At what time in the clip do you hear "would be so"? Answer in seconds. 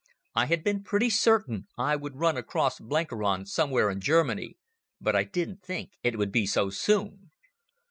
6.17-6.71